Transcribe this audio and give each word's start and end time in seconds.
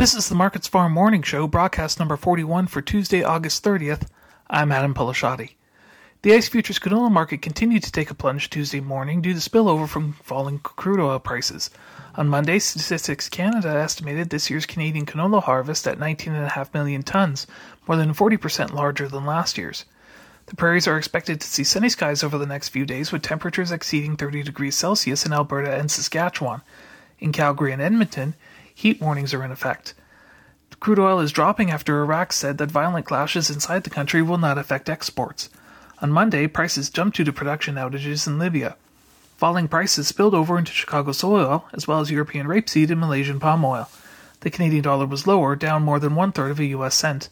This 0.00 0.14
is 0.14 0.30
the 0.30 0.34
Markets 0.34 0.66
Farm 0.66 0.92
Morning 0.92 1.20
Show, 1.20 1.46
broadcast 1.46 1.98
number 1.98 2.16
41 2.16 2.68
for 2.68 2.80
Tuesday, 2.80 3.22
August 3.22 3.62
30th. 3.62 4.08
I'm 4.48 4.72
Adam 4.72 4.94
Pelashati. 4.94 5.50
The 6.22 6.32
ICE 6.32 6.48
futures 6.48 6.78
canola 6.78 7.12
market 7.12 7.42
continued 7.42 7.82
to 7.82 7.92
take 7.92 8.10
a 8.10 8.14
plunge 8.14 8.48
Tuesday 8.48 8.80
morning 8.80 9.20
due 9.20 9.34
to 9.34 9.38
spillover 9.38 9.86
from 9.86 10.14
falling 10.14 10.58
crude 10.60 11.00
oil 11.00 11.18
prices. 11.18 11.68
On 12.14 12.28
Monday, 12.28 12.58
Statistics 12.60 13.28
Canada 13.28 13.68
estimated 13.68 14.30
this 14.30 14.48
year's 14.48 14.64
Canadian 14.64 15.04
canola 15.04 15.42
harvest 15.42 15.86
at 15.86 15.98
19.5 15.98 16.72
million 16.72 17.02
tons, 17.02 17.46
more 17.86 17.98
than 17.98 18.14
40% 18.14 18.72
larger 18.72 19.06
than 19.06 19.26
last 19.26 19.58
year's. 19.58 19.84
The 20.46 20.56
prairies 20.56 20.88
are 20.88 20.96
expected 20.96 21.42
to 21.42 21.46
see 21.46 21.62
sunny 21.62 21.90
skies 21.90 22.24
over 22.24 22.38
the 22.38 22.46
next 22.46 22.70
few 22.70 22.86
days 22.86 23.12
with 23.12 23.20
temperatures 23.20 23.70
exceeding 23.70 24.16
30 24.16 24.44
degrees 24.44 24.76
Celsius 24.76 25.26
in 25.26 25.34
Alberta 25.34 25.76
and 25.76 25.90
Saskatchewan. 25.90 26.62
In 27.18 27.32
Calgary 27.32 27.70
and 27.70 27.82
Edmonton, 27.82 28.34
heat 28.80 29.00
warnings 29.00 29.32
are 29.32 29.44
in 29.44 29.50
effect. 29.50 29.94
Crude 30.80 30.98
oil 30.98 31.20
is 31.20 31.30
dropping 31.32 31.70
after 31.70 32.00
Iraq 32.00 32.32
said 32.32 32.56
that 32.56 32.70
violent 32.70 33.04
clashes 33.04 33.50
inside 33.50 33.84
the 33.84 33.90
country 33.90 34.22
will 34.22 34.38
not 34.38 34.56
affect 34.56 34.88
exports. 34.88 35.50
On 36.00 36.10
Monday, 36.10 36.46
prices 36.46 36.88
jumped 36.88 37.18
due 37.18 37.24
to 37.24 37.32
production 37.32 37.74
outages 37.74 38.26
in 38.26 38.38
Libya. 38.38 38.76
Falling 39.36 39.68
prices 39.68 40.08
spilled 40.08 40.34
over 40.34 40.58
into 40.58 40.72
Chicago 40.72 41.12
soy 41.12 41.40
oil, 41.40 41.68
as 41.74 41.86
well 41.86 42.00
as 42.00 42.10
European 42.10 42.46
rapeseed 42.46 42.90
and 42.90 42.98
Malaysian 42.98 43.38
palm 43.38 43.62
oil. 43.62 43.90
The 44.40 44.50
Canadian 44.50 44.82
dollar 44.82 45.04
was 45.04 45.26
lower, 45.26 45.54
down 45.54 45.82
more 45.82 45.98
than 45.98 46.14
one 46.14 46.32
third 46.32 46.50
of 46.50 46.60
a 46.60 46.64
U.S. 46.66 46.94
cent. 46.94 47.28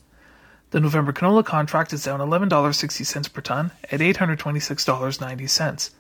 The 0.71 0.81
November 0.81 1.15
canola 1.15 1.43
contract 1.43 1.95
is 1.95 2.05
down 2.05 2.21
$11.60 2.21 3.33
per 3.33 3.41
ton 3.41 3.71
at 3.91 4.01
$826.90. 4.01 5.91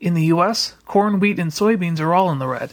In 0.00 0.14
the 0.14 0.24
U.S., 0.24 0.74
corn, 0.84 1.20
wheat, 1.20 1.38
and 1.38 1.52
soybeans 1.52 2.00
are 2.00 2.12
all 2.12 2.32
in 2.32 2.40
the 2.40 2.48
red. 2.48 2.72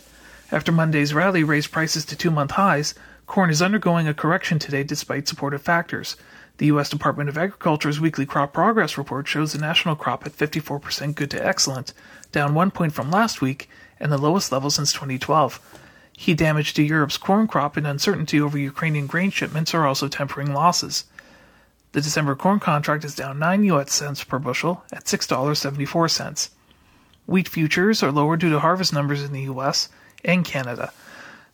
After 0.54 0.74
Monday's 0.74 1.14
rally 1.14 1.46
raised 1.46 1.72
prices 1.72 2.04
to 2.06 2.16
two 2.18 2.30
month 2.30 2.52
highs, 2.52 2.94
corn 3.26 3.50
is 3.50 3.62
undergoing 3.62 4.10
a 4.10 4.14
correction 4.14 4.60
today 4.60 4.84
despite 4.84 5.30
supportive 5.30 5.62
factors. 5.62 6.18
The 6.58 6.66
U.S. 6.68 6.90
Department 6.90 7.30
of 7.30 7.38
Agriculture's 7.38 8.02
weekly 8.02 8.26
crop 8.26 8.52
progress 8.52 8.98
report 8.98 9.30
shows 9.30 9.54
the 9.54 9.60
national 9.60 9.96
crop 9.96 10.26
at 10.26 10.36
54% 10.36 11.16
good 11.16 11.32
to 11.32 11.46
excellent, 11.46 11.94
down 12.34 12.54
one 12.54 12.70
point 12.70 12.92
from 12.92 13.10
last 13.10 13.40
week 13.42 13.70
and 13.98 14.12
the 14.12 14.18
lowest 14.18 14.52
level 14.52 14.70
since 14.70 14.92
2012. 14.92 15.60
Heat 16.18 16.38
damage 16.38 16.74
to 16.74 16.84
Europe's 16.84 17.18
corn 17.18 17.48
crop 17.48 17.78
and 17.78 17.88
uncertainty 17.88 18.42
over 18.42 18.58
Ukrainian 18.58 19.08
grain 19.08 19.32
shipments 19.32 19.74
are 19.74 19.88
also 19.88 20.10
tempering 20.10 20.54
losses. 20.54 21.06
The 21.94 22.02
December 22.02 22.36
corn 22.36 22.60
contract 22.60 23.06
is 23.06 23.16
down 23.16 23.40
9 23.40 23.64
US 23.64 23.94
cents 23.94 24.26
per 24.26 24.38
bushel 24.38 24.84
at 24.92 25.06
$6.74. 25.06 26.50
Wheat 27.26 27.48
futures 27.48 28.04
are 28.04 28.12
lower 28.12 28.36
due 28.36 28.50
to 28.50 28.60
harvest 28.60 28.92
numbers 28.92 29.24
in 29.24 29.32
the 29.32 29.44
US 29.44 29.88
and 30.24 30.46
Canada. 30.46 30.92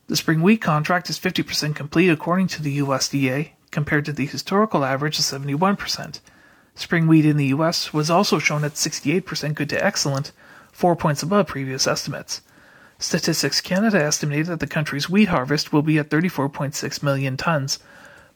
The 0.08 0.16
spring 0.16 0.42
wheat 0.42 0.62
contract 0.62 1.10
is 1.10 1.20
50% 1.20 1.76
complete 1.76 2.10
according 2.10 2.48
to 2.48 2.62
the 2.62 2.80
USDA, 2.80 3.52
compared 3.72 4.06
to 4.06 4.14
the 4.14 4.26
historical 4.26 4.86
average 4.86 5.20
of 5.20 5.26
71%. 5.26 6.20
Spring 6.76 7.08
wheat 7.08 7.26
in 7.26 7.38
the 7.38 7.48
US 7.48 7.92
was 7.92 8.10
also 8.10 8.40
shown 8.40 8.64
at 8.64 8.74
68% 8.74 9.54
good 9.56 9.70
to 9.70 9.84
excellent, 9.84 10.32
4 10.72 10.96
points 10.96 11.24
above 11.24 11.48
previous 11.48 11.88
estimates. 11.88 12.42
Statistics 13.00 13.62
Canada 13.62 14.02
estimated 14.02 14.48
that 14.48 14.60
the 14.60 14.68
country's 14.68 15.10
wheat 15.10 15.28
harvest 15.28 15.74
will 15.74 15.82
be 15.82 15.98
at 15.98 16.10
34.6 16.10 17.04
million 17.04 17.36
tons, 17.36 17.80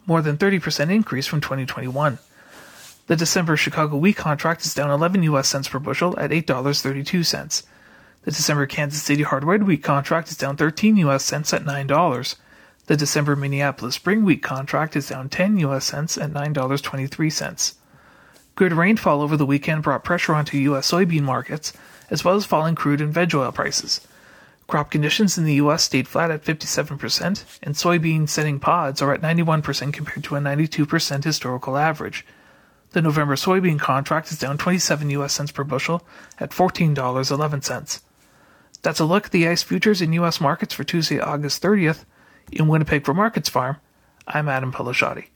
more 0.05 0.21
than 0.21 0.37
30% 0.37 0.91
increase 0.91 1.27
from 1.27 1.41
2021. 1.41 2.19
The 3.07 3.15
December 3.15 3.57
Chicago 3.57 3.97
wheat 3.97 4.17
contract 4.17 4.65
is 4.65 4.73
down 4.73 4.89
11 4.89 5.23
US 5.23 5.47
cents 5.47 5.67
per 5.67 5.79
bushel 5.79 6.17
at 6.19 6.31
$8.32. 6.31 7.63
The 8.23 8.29
December 8.29 8.67
Kansas 8.67 9.01
City 9.01 9.23
hard 9.23 9.43
red 9.43 9.63
wheat 9.63 9.81
contract 9.81 10.29
is 10.29 10.37
down 10.37 10.55
13 10.55 10.95
US 10.97 11.25
cents 11.25 11.55
at 11.55 11.63
$9. 11.63 12.35
The 12.85 12.95
December 12.95 13.35
Minneapolis 13.35 13.95
spring 13.95 14.23
wheat 14.23 14.43
contract 14.43 14.95
is 14.95 15.09
down 15.09 15.27
10 15.27 15.57
US 15.57 15.85
cents 15.85 16.19
at 16.19 16.31
$9.23. 16.31 17.73
Good 18.53 18.73
rainfall 18.73 19.23
over 19.23 19.35
the 19.35 19.45
weekend 19.45 19.81
brought 19.81 20.03
pressure 20.03 20.35
onto 20.35 20.57
US 20.57 20.91
soybean 20.91 21.23
markets, 21.23 21.73
as 22.11 22.23
well 22.23 22.35
as 22.35 22.45
falling 22.45 22.75
crude 22.75 23.01
and 23.01 23.11
veg 23.11 23.33
oil 23.33 23.51
prices. 23.51 24.07
Crop 24.67 24.91
conditions 24.91 25.39
in 25.39 25.43
the 25.43 25.55
U.S. 25.55 25.83
stayed 25.83 26.07
flat 26.07 26.29
at 26.29 26.45
57%, 26.45 27.59
and 27.63 27.75
soybean 27.75 28.29
setting 28.29 28.59
pods 28.59 29.01
are 29.01 29.13
at 29.13 29.21
91% 29.21 29.91
compared 29.91 30.23
to 30.25 30.35
a 30.35 30.39
92% 30.39 31.23
historical 31.23 31.75
average. 31.75 32.23
The 32.91 33.01
November 33.01 33.35
soybean 33.35 33.79
contract 33.79 34.31
is 34.31 34.37
down 34.37 34.59
27 34.59 35.09
U.S. 35.09 35.33
cents 35.33 35.51
per 35.51 35.63
bushel 35.63 36.03
at 36.39 36.51
$14.11. 36.51 38.01
That's 38.81 38.99
a 38.99 39.05
look 39.05 39.25
at 39.25 39.31
the 39.31 39.47
ICE 39.47 39.61
futures 39.61 40.01
in 40.01 40.13
U.S. 40.13 40.41
markets 40.41 40.73
for 40.73 40.83
Tuesday, 40.83 41.19
August 41.19 41.61
30th. 41.61 42.05
In 42.51 42.67
Winnipeg 42.67 43.05
for 43.05 43.13
Markets 43.13 43.49
Farm, 43.49 43.77
I'm 44.27 44.49
Adam 44.49 44.73
Pelashati. 44.73 45.27